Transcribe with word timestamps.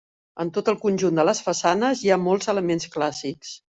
En 0.43 0.51
tot 0.55 0.69
el 0.73 0.77
conjunt 0.85 1.19
de 1.21 1.25
les 1.29 1.41
façanes 1.49 2.01
hi 2.07 2.09
ha 2.15 2.21
molts 2.25 2.53
elements 2.55 2.93
clàssics. 2.97 3.53